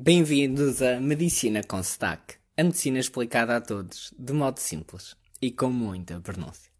Bem-vindos 0.00 0.80
a 0.80 1.00
Medicina 1.00 1.60
com 1.64 1.82
Sotaque, 1.82 2.36
a 2.56 2.62
medicina 2.62 3.00
explicada 3.00 3.56
a 3.56 3.60
todos, 3.60 4.14
de 4.16 4.32
modo 4.32 4.60
simples 4.60 5.16
e 5.42 5.50
com 5.50 5.70
muita 5.70 6.20
pronúncia. 6.20 6.70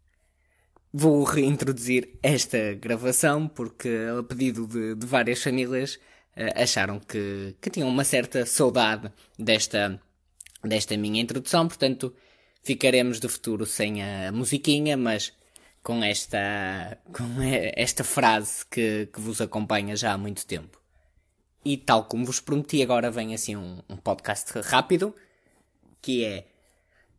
Vou 0.93 1.25
reintroduzir 1.25 2.17
esta 2.23 2.75
gravação 2.75 3.45
porque, 3.45 3.89
a 4.17 4.23
pedido 4.23 4.65
de, 4.65 4.95
de 4.95 5.05
várias 5.05 5.43
famílias, 5.43 5.99
eh, 6.33 6.63
acharam 6.63 6.97
que, 6.97 7.57
que 7.59 7.69
tinham 7.69 7.89
uma 7.89 8.05
certa 8.05 8.45
saudade 8.45 9.11
desta, 9.37 10.01
desta 10.63 10.95
minha 10.95 11.21
introdução, 11.21 11.67
portanto, 11.67 12.15
ficaremos 12.63 13.19
do 13.19 13.27
futuro 13.27 13.65
sem 13.65 14.01
a 14.01 14.31
musiquinha, 14.31 14.95
mas 14.95 15.33
com 15.83 16.01
esta, 16.01 16.97
com 17.11 17.41
esta 17.75 18.05
frase 18.05 18.65
que, 18.71 19.09
que 19.11 19.19
vos 19.19 19.41
acompanha 19.41 19.93
já 19.97 20.13
há 20.13 20.17
muito 20.17 20.45
tempo. 20.45 20.78
E 21.63 21.77
tal 21.77 22.05
como 22.05 22.25
vos 22.25 22.39
prometi, 22.39 22.81
agora 22.81 23.11
vem 23.11 23.33
assim 23.33 23.55
um, 23.55 23.79
um 23.89 23.97
podcast 23.97 24.59
rápido, 24.61 25.13
que 26.01 26.23
é 26.23 26.45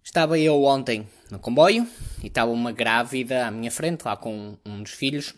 Estava 0.02 0.38
eu 0.38 0.64
ontem 0.64 1.06
no 1.30 1.38
comboio 1.38 1.86
e 2.22 2.26
estava 2.26 2.50
uma 2.50 2.72
grávida 2.72 3.46
à 3.46 3.50
minha 3.50 3.70
frente, 3.70 4.04
lá 4.04 4.16
com 4.16 4.56
um 4.64 4.82
dos 4.82 4.92
filhos. 4.92 5.34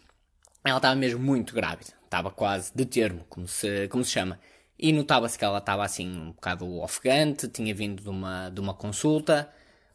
Ela 0.65 0.77
estava 0.77 0.95
mesmo 0.95 1.21
muito 1.21 1.55
grávida, 1.55 1.91
estava 2.05 2.31
quase 2.31 2.73
de 2.75 2.87
termo, 2.87 3.25
como 3.29 3.47
se, 3.47 3.89
como 3.89 4.05
se 4.05 4.13
chama. 4.13 4.39
E 4.79 4.93
notava-se 4.93 5.39
que 5.39 5.45
ela 5.45 5.59
estava 5.59 5.85
assim 5.85 6.09
um 6.09 6.33
bocado 6.33 6.81
ofegante, 6.81 7.49
tinha 7.49 7.75
vindo 7.75 8.03
de 8.03 8.09
uma, 8.09 8.49
de 8.51 8.61
uma 8.61 8.73
consulta. 8.73 9.51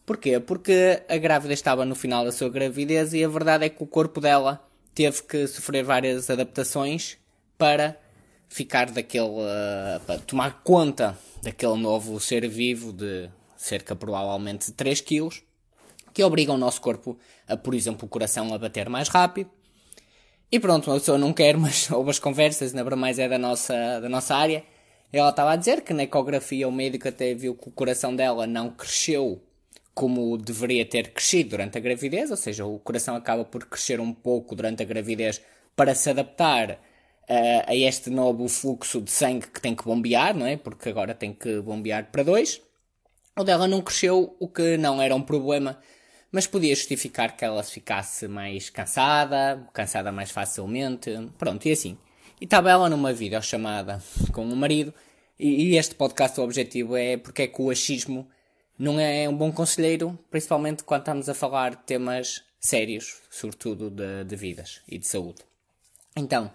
Porquê? 0.05 0.39
Porque 0.39 1.01
a 1.09 1.17
grávida 1.17 1.53
estava 1.53 1.83
no 1.83 1.95
final 1.95 2.23
da 2.23 2.31
sua 2.31 2.49
gravidez 2.49 3.13
e 3.13 3.23
a 3.23 3.27
verdade 3.27 3.65
é 3.65 3.69
que 3.69 3.81
o 3.81 3.87
corpo 3.87 4.21
dela 4.21 4.63
teve 4.93 5.23
que 5.23 5.47
sofrer 5.47 5.83
várias 5.83 6.29
adaptações 6.29 7.17
para 7.57 7.99
ficar 8.47 8.91
daquele. 8.91 9.27
Uh, 9.27 10.19
tomar 10.25 10.61
conta 10.63 11.17
daquele 11.41 11.77
novo 11.77 12.19
ser 12.19 12.47
vivo 12.47 12.91
de 12.91 13.29
cerca 13.55 13.95
provavelmente 13.95 14.67
de 14.67 14.73
3 14.73 15.01
kg, 15.01 15.29
que 16.13 16.23
obriga 16.23 16.53
o 16.53 16.57
nosso 16.57 16.79
corpo 16.81 17.17
a, 17.47 17.57
por 17.57 17.73
exemplo, 17.73 18.05
o 18.05 18.09
coração 18.09 18.53
a 18.53 18.57
bater 18.57 18.89
mais 18.89 19.09
rápido. 19.09 19.49
E 20.51 20.59
pronto, 20.59 20.89
uma 20.89 20.99
pessoa 20.99 21.17
não 21.17 21.33
quer, 21.33 21.55
mas 21.57 21.89
houve 21.91 22.09
as 22.09 22.19
conversas, 22.19 22.73
na 22.73 22.83
mais 22.95 23.19
é 23.19 23.27
da 23.27 23.37
nossa, 23.37 23.99
da 23.99 24.09
nossa 24.09 24.35
área. 24.35 24.63
Ela 25.11 25.29
estava 25.29 25.51
a 25.51 25.55
dizer 25.55 25.81
que 25.81 25.93
na 25.93 26.03
ecografia 26.03 26.67
o 26.67 26.71
médico 26.71 27.07
até 27.07 27.33
viu 27.33 27.55
que 27.55 27.69
o 27.69 27.71
coração 27.71 28.15
dela 28.15 28.45
não 28.45 28.69
cresceu 28.69 29.41
como 29.93 30.37
deveria 30.37 30.85
ter 30.85 31.11
crescido 31.11 31.51
durante 31.51 31.77
a 31.77 31.81
gravidez, 31.81 32.29
ou 32.29 32.37
seja, 32.37 32.65
o 32.65 32.77
coração 32.77 33.15
acaba 33.15 33.43
por 33.43 33.65
crescer 33.65 33.99
um 33.99 34.13
pouco 34.13 34.55
durante 34.55 34.83
a 34.83 34.85
gravidez 34.85 35.41
para 35.75 35.95
se 35.95 36.09
adaptar 36.09 36.79
a 37.27 37.75
este 37.75 38.09
novo 38.09 38.47
fluxo 38.47 39.01
de 39.01 39.11
sangue 39.11 39.47
que 39.47 39.61
tem 39.61 39.75
que 39.75 39.83
bombear, 39.83 40.35
não 40.35 40.45
é? 40.45 40.55
Porque 40.55 40.89
agora 40.89 41.13
tem 41.13 41.33
que 41.33 41.59
bombear 41.59 42.09
para 42.11 42.23
dois. 42.23 42.61
O 43.37 43.43
dela 43.43 43.67
não 43.67 43.81
cresceu, 43.81 44.35
o 44.39 44.47
que 44.47 44.77
não 44.77 45.01
era 45.01 45.13
um 45.15 45.21
problema, 45.21 45.77
mas 46.31 46.47
podia 46.47 46.73
justificar 46.73 47.35
que 47.35 47.45
ela 47.45 47.61
ficasse 47.63 48.27
mais 48.27 48.69
cansada, 48.69 49.67
cansada 49.73 50.11
mais 50.11 50.31
facilmente, 50.31 51.11
pronto, 51.37 51.65
e 51.67 51.71
assim. 51.71 51.97
E 52.39 52.45
estava 52.45 52.71
ela 52.71 52.89
numa 52.89 53.13
videochamada 53.13 54.01
com 54.31 54.43
o 54.45 54.55
marido, 54.55 54.93
e, 55.39 55.71
e 55.71 55.77
este 55.77 55.95
podcast, 55.95 56.39
o 56.39 56.43
objetivo 56.43 56.95
é 56.95 57.17
porque 57.17 57.43
é 57.43 57.47
que 57.47 57.61
o 57.61 57.69
achismo 57.69 58.27
não 58.77 58.99
é 58.99 59.27
um 59.29 59.35
bom 59.35 59.51
conselheiro, 59.51 60.17
principalmente 60.31 60.83
quando 60.83 61.01
estamos 61.01 61.29
a 61.29 61.33
falar 61.33 61.71
de 61.71 61.83
temas 61.83 62.43
sérios, 62.59 63.21
sobretudo 63.29 63.89
de, 63.89 64.23
de 64.23 64.35
vidas 64.35 64.81
e 64.87 64.97
de 64.97 65.07
saúde. 65.07 65.41
Então, 66.15 66.51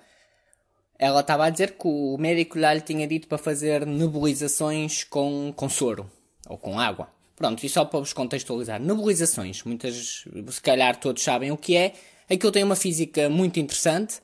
ela 1.03 1.19
estava 1.19 1.47
a 1.47 1.50
dizer 1.50 1.72
que 1.72 1.89
o 1.89 2.17
médico 2.17 2.61
lá 2.61 2.72
lhe 2.72 2.81
tinha 2.81 3.08
dito 3.08 3.27
para 3.27 3.36
fazer 3.36 3.84
nebulizações 3.84 5.03
com, 5.03 5.53
com 5.56 5.69
soro 5.69 6.08
ou 6.48 6.56
com 6.56 6.78
água. 6.78 7.08
Pronto, 7.34 7.67
e 7.67 7.69
só 7.69 7.84
para 7.84 7.98
vos 7.98 8.12
contextualizar, 8.12 8.81
nebulizações, 8.81 9.64
muitas, 9.64 10.25
se 10.48 10.61
calhar 10.62 10.95
todos 11.00 11.20
sabem 11.20 11.50
o 11.50 11.56
que 11.56 11.77
é, 11.77 11.95
aquilo 12.30 12.52
tem 12.52 12.62
uma 12.62 12.77
física 12.77 13.29
muito 13.29 13.58
interessante, 13.58 14.20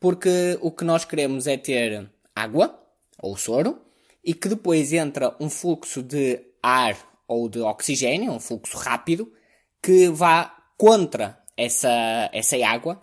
porque 0.00 0.58
o 0.60 0.72
que 0.72 0.84
nós 0.84 1.04
queremos 1.04 1.46
é 1.46 1.56
ter 1.56 2.10
água, 2.34 2.76
ou 3.22 3.36
soro, 3.36 3.80
e 4.24 4.34
que 4.34 4.48
depois 4.48 4.92
entra 4.92 5.32
um 5.38 5.48
fluxo 5.48 6.02
de 6.02 6.40
ar 6.60 6.98
ou 7.28 7.48
de 7.48 7.60
oxigênio, 7.60 8.32
um 8.32 8.40
fluxo 8.40 8.76
rápido, 8.76 9.32
que 9.80 10.08
vá 10.08 10.52
contra 10.76 11.38
essa, 11.56 12.28
essa 12.32 12.56
água 12.66 13.00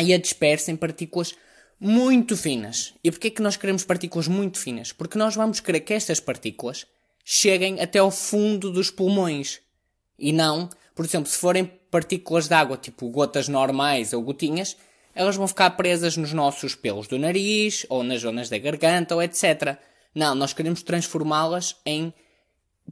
e 0.00 0.14
a 0.14 0.18
dispersa 0.18 0.70
em 0.70 0.76
partículas 0.76 1.34
muito 1.78 2.36
finas. 2.36 2.94
E 3.02 3.10
porquê 3.10 3.28
é 3.28 3.30
que 3.30 3.42
nós 3.42 3.56
queremos 3.56 3.84
partículas 3.84 4.28
muito 4.28 4.58
finas? 4.58 4.92
Porque 4.92 5.18
nós 5.18 5.34
vamos 5.34 5.60
querer 5.60 5.80
que 5.80 5.94
estas 5.94 6.20
partículas 6.20 6.86
cheguem 7.24 7.80
até 7.80 7.98
ao 7.98 8.10
fundo 8.10 8.70
dos 8.70 8.90
pulmões. 8.90 9.60
E 10.18 10.32
não, 10.32 10.68
por 10.94 11.04
exemplo, 11.04 11.30
se 11.30 11.36
forem 11.36 11.70
partículas 11.90 12.48
de 12.48 12.54
água, 12.54 12.76
tipo 12.76 13.08
gotas 13.10 13.48
normais 13.48 14.12
ou 14.12 14.22
gotinhas, 14.22 14.76
elas 15.14 15.36
vão 15.36 15.48
ficar 15.48 15.70
presas 15.70 16.16
nos 16.16 16.32
nossos 16.32 16.74
pelos 16.74 17.08
do 17.08 17.18
nariz, 17.18 17.86
ou 17.88 18.02
nas 18.02 18.20
zonas 18.20 18.48
da 18.48 18.58
garganta, 18.58 19.14
ou 19.14 19.22
etc. 19.22 19.78
Não, 20.14 20.34
nós 20.34 20.52
queremos 20.52 20.82
transformá-las 20.82 21.76
em 21.84 22.12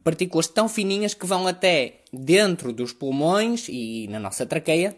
partículas 0.03 0.49
tão 0.49 0.69
fininhas 0.69 1.15
que 1.15 1.27
vão 1.27 1.47
até 1.47 2.01
dentro 2.13 2.73
dos 2.73 2.93
pulmões 2.93 3.67
e 3.69 4.09
na 4.09 4.19
nossa 4.19 4.45
traqueia, 4.45 4.97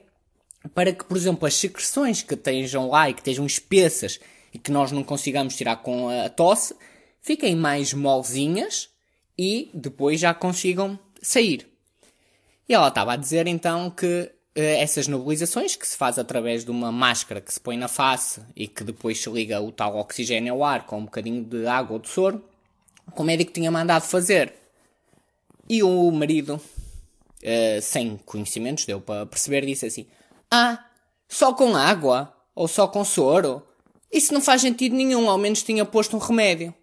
para 0.75 0.93
que, 0.93 1.05
por 1.05 1.17
exemplo, 1.17 1.47
as 1.47 1.55
secreções 1.55 2.23
que 2.23 2.35
estejam 2.35 2.89
lá 2.89 3.09
e 3.11 3.15
que 3.15 3.21
estejam 3.21 3.47
espessas 3.47 4.19
e 4.53 4.59
que 4.59 4.71
nós 4.71 4.93
não 4.93 5.05
consigamos 5.05 5.57
tirar 5.57 5.77
com 5.77 6.09
a 6.09 6.29
tosse, 6.29 6.75
fiquem 7.21 7.55
mais 7.55 7.93
molzinhas 7.93 8.89
e 9.39 9.71
depois 9.75 10.21
já 10.21 10.33
consigam 10.33 10.99
sair. 11.21 11.69
E 12.69 12.75
ela 12.75 12.89
estava 12.89 13.13
a 13.13 13.17
dizer 13.17 13.47
então 13.47 13.91
que 13.91 14.31
eh, 14.55 14.81
essas 14.81 15.07
nebulizações, 15.07 15.77
que 15.77 15.87
se 15.87 15.97
faz 15.97 16.19
através 16.19 16.65
de 16.65 16.71
uma 16.71 16.91
máscara 16.91 17.41
que 17.41 17.53
se 17.53 17.61
põe 17.61 17.77
na 17.77 17.89
face 17.89 18.41
e 18.57 18.67
que 18.67 18.83
depois 18.83 19.21
se 19.21 19.29
liga 19.29 19.61
o 19.61 19.71
tal 19.71 19.97
oxigênio 19.97 20.55
ao 20.55 20.65
ar 20.65 20.87
com 20.87 20.99
um 20.99 21.05
bocadinho 21.05 21.45
de 21.45 21.67
água 21.67 21.95
ou 21.95 21.99
de 22.01 22.09
soro, 22.09 22.43
o 23.15 23.23
médico 23.23 23.53
tinha 23.53 23.71
mandado 23.71 24.03
fazer. 24.03 24.55
E 25.69 25.83
o 25.83 26.11
marido, 26.11 26.61
eh, 27.43 27.81
sem 27.83 28.17
conhecimentos, 28.25 28.87
deu 28.87 29.01
para 29.01 29.27
perceber, 29.27 29.67
disse 29.67 29.87
assim: 29.87 30.07
Ah, 30.51 30.85
só 31.29 31.53
com 31.53 31.77
água? 31.77 32.33
Ou 32.55 32.67
só 32.69 32.89
com 32.89 33.05
soro? 33.05 33.63
Isso 34.11 34.33
não 34.33 34.41
faz 34.41 34.63
sentido 34.63 34.95
nenhum, 34.95 35.29
ao 35.29 35.39
menos 35.39 35.63
tinha 35.63 35.85
posto 35.85 36.17
um 36.17 36.21
remédio. 36.21 36.75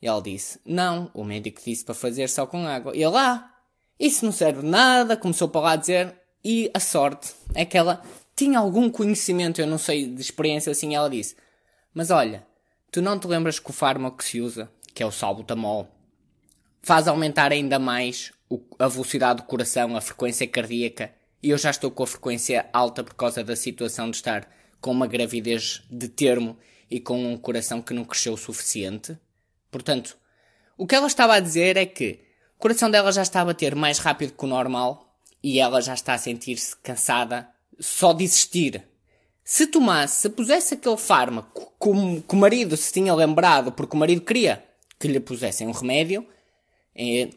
E 0.00 0.08
ele 0.08 0.22
disse: 0.22 0.58
Não, 0.64 1.10
o 1.14 1.24
médico 1.24 1.60
disse 1.64 1.84
para 1.84 1.94
fazer 1.94 2.28
só 2.28 2.46
com 2.46 2.66
água. 2.66 2.94
E 2.96 3.02
ele, 3.02 3.16
ah, 3.16 3.50
isso 3.98 4.24
não 4.24 4.32
serve 4.32 4.66
nada, 4.66 5.16
começou 5.16 5.48
para 5.48 5.60
lá 5.60 5.76
dizer. 5.76 6.14
E 6.44 6.70
a 6.74 6.80
sorte 6.80 7.32
é 7.54 7.64
que 7.64 7.78
ela 7.78 8.02
tinha 8.36 8.58
algum 8.58 8.90
conhecimento, 8.90 9.60
eu 9.60 9.66
não 9.66 9.78
sei, 9.78 10.06
de 10.06 10.20
experiência 10.20 10.70
assim. 10.70 10.94
Ela 10.94 11.08
disse: 11.08 11.36
Mas 11.92 12.10
olha, 12.10 12.46
tu 12.90 13.00
não 13.00 13.18
te 13.18 13.26
lembras 13.26 13.58
que 13.58 13.70
o 13.70 13.72
fármaco 13.72 14.18
que 14.18 14.24
se 14.24 14.40
usa, 14.40 14.70
que 14.92 15.02
é 15.02 15.06
o 15.06 15.12
salbutamol, 15.12 15.88
faz 16.82 17.08
aumentar 17.08 17.52
ainda 17.52 17.78
mais 17.78 18.32
a 18.78 18.88
velocidade 18.88 19.40
do 19.40 19.46
coração, 19.46 19.96
a 19.96 20.00
frequência 20.00 20.46
cardíaca, 20.46 21.12
e 21.44 21.50
eu 21.50 21.58
já 21.58 21.68
estou 21.68 21.90
com 21.90 22.02
a 22.02 22.06
frequência 22.06 22.64
alta 22.72 23.04
por 23.04 23.12
causa 23.12 23.44
da 23.44 23.54
situação 23.54 24.10
de 24.10 24.16
estar 24.16 24.48
com 24.80 24.90
uma 24.90 25.06
gravidez 25.06 25.82
de 25.90 26.08
termo 26.08 26.56
e 26.90 26.98
com 26.98 27.22
um 27.22 27.36
coração 27.36 27.82
que 27.82 27.92
não 27.92 28.02
cresceu 28.02 28.32
o 28.32 28.38
suficiente. 28.38 29.14
Portanto, 29.70 30.16
o 30.78 30.86
que 30.86 30.94
ela 30.94 31.06
estava 31.06 31.34
a 31.34 31.40
dizer 31.40 31.76
é 31.76 31.84
que 31.84 32.20
o 32.56 32.60
coração 32.60 32.90
dela 32.90 33.12
já 33.12 33.20
está 33.20 33.42
a 33.42 33.44
bater 33.44 33.74
mais 33.74 33.98
rápido 33.98 34.32
que 34.32 34.42
o 34.42 34.48
normal 34.48 35.18
e 35.42 35.60
ela 35.60 35.82
já 35.82 35.92
está 35.92 36.14
a 36.14 36.18
sentir-se 36.18 36.74
cansada 36.76 37.46
só 37.78 38.14
de 38.14 38.24
existir. 38.24 38.82
Se 39.44 39.66
tomasse, 39.66 40.22
se 40.22 40.30
pusesse 40.30 40.72
aquele 40.72 40.96
fármaco 40.96 41.74
que 41.78 42.34
o 42.34 42.38
marido 42.38 42.74
se 42.74 42.90
tinha 42.90 43.14
lembrado, 43.14 43.70
porque 43.70 43.94
o 43.94 44.00
marido 44.00 44.22
queria 44.22 44.64
que 44.98 45.08
lhe 45.08 45.20
pusessem 45.20 45.68
um 45.68 45.72
remédio, 45.72 46.26
é, 46.96 47.28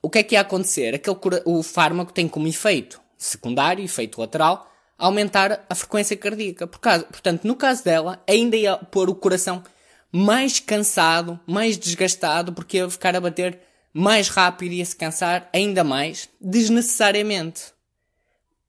o 0.00 0.08
que 0.08 0.20
é 0.20 0.22
que 0.22 0.34
ia 0.34 0.40
acontecer? 0.40 0.94
Aquele, 0.94 1.42
o 1.44 1.62
fármaco 1.62 2.10
tem 2.10 2.26
como 2.26 2.48
efeito 2.48 3.06
secundário, 3.18 3.84
efeito 3.84 4.20
lateral, 4.20 4.70
aumentar 4.96 5.66
a 5.68 5.74
frequência 5.74 6.16
cardíaca. 6.16 6.66
Por 6.66 6.80
portanto, 6.80 7.44
no 7.44 7.56
caso 7.56 7.84
dela, 7.84 8.22
ainda 8.26 8.56
ia 8.56 8.76
pôr 8.76 9.10
o 9.10 9.14
coração 9.14 9.62
mais 10.10 10.58
cansado, 10.60 11.38
mais 11.46 11.76
desgastado, 11.76 12.52
porque 12.52 12.78
ia 12.78 12.88
ficar 12.88 13.14
a 13.14 13.20
bater 13.20 13.60
mais 13.92 14.28
rápido 14.28 14.72
e 14.72 14.78
ia 14.78 14.84
se 14.84 14.96
cansar 14.96 15.50
ainda 15.52 15.82
mais, 15.84 16.28
desnecessariamente. 16.40 17.72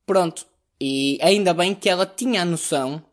Pronto. 0.06 0.46
E 0.82 1.20
ainda 1.22 1.54
bem 1.54 1.76
que 1.76 1.90
ela 1.90 2.06
tinha 2.06 2.42
a 2.42 2.46
noção 2.46 3.04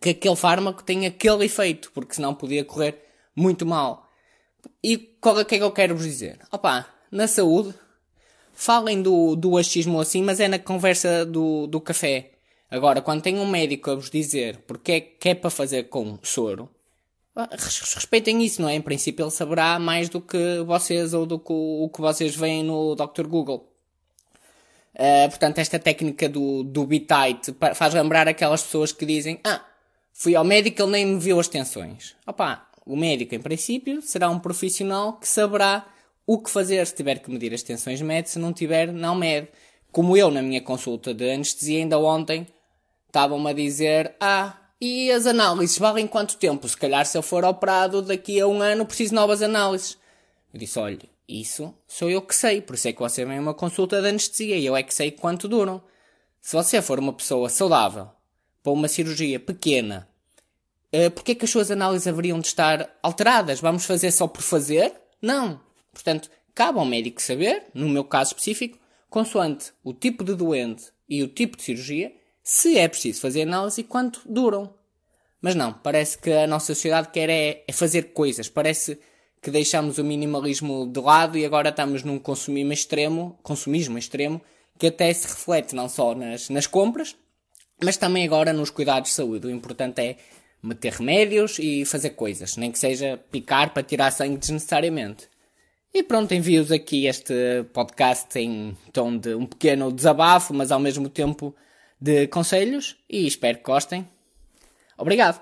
que 0.00 0.10
aquele 0.10 0.36
fármaco 0.36 0.82
tem 0.82 1.06
aquele 1.06 1.44
efeito, 1.44 1.90
porque 1.92 2.14
senão 2.14 2.34
podia 2.34 2.64
correr 2.64 3.04
muito 3.34 3.64
mal. 3.64 4.10
E 4.82 4.96
qual 4.96 5.38
é 5.38 5.44
que 5.44 5.54
é 5.54 5.58
que 5.58 5.64
eu 5.64 5.72
quero 5.72 5.96
vos 5.96 6.04
dizer? 6.04 6.38
Opa, 6.50 6.86
na 7.10 7.26
saúde, 7.26 7.74
falem 8.54 9.02
do, 9.02 9.36
do 9.36 9.58
achismo 9.58 10.00
assim, 10.00 10.22
mas 10.22 10.40
é 10.40 10.48
na 10.48 10.58
conversa 10.58 11.26
do, 11.26 11.66
do 11.66 11.80
café. 11.80 12.30
Agora, 12.70 13.02
quando 13.02 13.22
tem 13.22 13.38
um 13.38 13.46
médico 13.46 13.90
a 13.90 13.94
vos 13.94 14.10
dizer 14.10 14.58
porque 14.66 14.92
é 14.92 15.00
que 15.00 15.28
é 15.28 15.34
para 15.34 15.50
fazer 15.50 15.84
com 15.84 16.18
soro, 16.22 16.70
respeitem 17.94 18.42
isso, 18.44 18.62
não 18.62 18.68
é? 18.68 18.74
Em 18.74 18.80
princípio 18.80 19.24
ele 19.24 19.30
saberá 19.30 19.78
mais 19.78 20.08
do 20.08 20.20
que 20.20 20.60
vocês 20.64 21.12
ou 21.12 21.26
do 21.26 21.38
que 21.38 21.52
o, 21.52 21.90
que 21.92 22.00
vocês 22.00 22.34
veem 22.34 22.62
no 22.62 22.94
Dr. 22.94 23.26
Google. 23.26 23.70
Uh, 24.94 25.28
portanto, 25.28 25.58
esta 25.58 25.78
técnica 25.78 26.28
do, 26.28 26.62
do 26.62 26.86
bitite 26.86 27.52
faz 27.74 27.92
lembrar 27.92 28.28
aquelas 28.28 28.62
pessoas 28.62 28.92
que 28.92 29.04
dizem 29.04 29.40
Ah, 29.42 29.60
fui 30.12 30.36
ao 30.36 30.44
médico, 30.44 30.82
ele 30.82 30.92
nem 30.92 31.06
me 31.06 31.18
viu 31.18 31.40
as 31.40 31.48
tensões. 31.48 32.14
Opa, 32.24 32.68
o 32.86 32.96
médico, 32.96 33.34
em 33.34 33.40
princípio, 33.40 34.00
será 34.00 34.30
um 34.30 34.38
profissional 34.38 35.14
que 35.14 35.26
saberá 35.26 35.84
o 36.26 36.38
que 36.38 36.50
fazer 36.50 36.86
se 36.86 36.94
tiver 36.94 37.18
que 37.18 37.30
medir 37.30 37.52
as 37.52 37.62
tensões 37.62 38.00
mede, 38.00 38.30
se 38.30 38.38
não 38.38 38.52
tiver, 38.52 38.92
não 38.92 39.14
mede. 39.14 39.48
Como 39.92 40.16
eu, 40.16 40.30
na 40.30 40.42
minha 40.42 40.60
consulta 40.60 41.14
de 41.14 41.30
anestesia, 41.30 41.78
ainda 41.78 41.98
ontem, 41.98 42.46
estavam-me 43.06 43.50
a 43.50 43.52
dizer 43.52 44.14
Ah, 44.18 44.58
e 44.80 45.10
as 45.10 45.26
análises 45.26 45.78
valem 45.78 46.06
quanto 46.06 46.36
tempo? 46.36 46.68
Se 46.68 46.76
calhar 46.76 47.06
se 47.06 47.16
eu 47.16 47.22
for 47.22 47.44
operado 47.44 48.02
daqui 48.02 48.40
a 48.40 48.46
um 48.46 48.60
ano 48.60 48.84
preciso 48.84 49.10
de 49.10 49.14
novas 49.14 49.40
análises. 49.40 49.96
Eu 50.52 50.58
disse, 50.58 50.78
olha, 50.78 51.08
isso 51.28 51.74
sou 51.86 52.10
eu 52.10 52.20
que 52.20 52.34
sei, 52.34 52.60
por 52.60 52.74
isso 52.74 52.88
é 52.88 52.92
que 52.92 53.00
você 53.00 53.24
vem 53.24 53.38
uma 53.38 53.54
consulta 53.54 54.00
de 54.02 54.08
anestesia 54.08 54.56
e 54.56 54.66
eu 54.66 54.76
é 54.76 54.82
que 54.82 54.92
sei 54.92 55.10
quanto 55.10 55.48
duram. 55.48 55.82
Se 56.40 56.54
você 56.54 56.82
for 56.82 56.98
uma 56.98 57.12
pessoa 57.12 57.48
saudável 57.48 58.08
para 58.62 58.72
uma 58.72 58.88
cirurgia 58.88 59.40
pequena, 59.40 60.06
uh, 60.94 61.10
porquê 61.10 61.32
é 61.32 61.34
que 61.34 61.44
as 61.44 61.50
suas 61.50 61.70
análises 61.70 62.06
haveriam 62.06 62.38
de 62.38 62.48
estar 62.48 62.94
alteradas? 63.02 63.60
Vamos 63.60 63.86
fazer 63.86 64.10
só 64.10 64.26
por 64.26 64.42
fazer? 64.42 64.92
Não. 65.22 65.60
Portanto, 65.94 66.30
cabe 66.54 66.78
ao 66.78 66.84
médico 66.84 67.22
saber, 67.22 67.64
no 67.72 67.88
meu 67.88 68.04
caso 68.04 68.32
específico, 68.32 68.78
consoante 69.08 69.72
o 69.82 69.94
tipo 69.94 70.22
de 70.22 70.34
doente 70.34 70.92
e 71.08 71.22
o 71.22 71.28
tipo 71.28 71.56
de 71.56 71.62
cirurgia, 71.62 72.12
se 72.42 72.76
é 72.76 72.86
preciso 72.86 73.20
fazer 73.20 73.42
análise 73.42 73.80
e 73.80 73.84
quanto 73.84 74.20
duram. 74.26 74.74
Mas 75.40 75.54
não, 75.54 75.72
parece 75.72 76.18
que 76.18 76.30
a 76.32 76.46
nossa 76.46 76.74
sociedade 76.74 77.08
quer 77.08 77.30
é, 77.30 77.64
é 77.66 77.72
fazer 77.72 78.12
coisas. 78.12 78.48
Parece 78.48 78.98
que 79.40 79.50
deixamos 79.50 79.98
o 79.98 80.04
minimalismo 80.04 80.86
de 80.90 81.00
lado 81.00 81.36
e 81.36 81.44
agora 81.44 81.68
estamos 81.68 82.02
num 82.02 82.18
consumismo 82.18 82.72
extremo, 82.72 83.38
consumismo 83.42 83.98
extremo, 83.98 84.40
que 84.78 84.86
até 84.86 85.12
se 85.12 85.28
reflete 85.28 85.74
não 85.74 85.88
só 85.88 86.14
nas, 86.14 86.48
nas 86.48 86.66
compras, 86.66 87.14
mas 87.82 87.96
também 87.96 88.24
agora 88.24 88.52
nos 88.52 88.70
cuidados 88.70 89.10
de 89.10 89.16
saúde. 89.16 89.46
O 89.46 89.50
importante 89.50 90.00
é 90.00 90.16
meter 90.62 90.94
remédios 90.94 91.58
e 91.58 91.84
fazer 91.84 92.10
coisas, 92.10 92.56
nem 92.56 92.72
que 92.72 92.78
seja 92.78 93.20
picar 93.30 93.74
para 93.74 93.82
tirar 93.82 94.10
sangue 94.10 94.38
desnecessariamente. 94.38 95.28
E 95.96 96.02
pronto, 96.02 96.34
envio-vos 96.34 96.72
aqui 96.72 97.06
este 97.06 97.62
podcast 97.72 98.36
em 98.36 98.76
tom 98.92 99.16
de 99.16 99.32
um 99.36 99.46
pequeno 99.46 99.92
desabafo, 99.92 100.52
mas 100.52 100.72
ao 100.72 100.80
mesmo 100.80 101.08
tempo 101.08 101.54
de 102.00 102.26
conselhos 102.26 102.96
e 103.08 103.28
espero 103.28 103.58
que 103.58 103.64
gostem. 103.64 104.04
Obrigado! 104.98 105.40